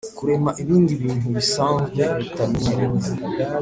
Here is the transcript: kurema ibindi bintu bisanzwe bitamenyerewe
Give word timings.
kurema 0.17 0.51
ibindi 0.61 0.91
bintu 1.03 1.27
bisanzwe 1.35 2.01
bitamenyerewe 2.19 3.07